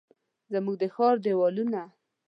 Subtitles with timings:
[0.53, 1.81] زموږ د ښار دیوالونه،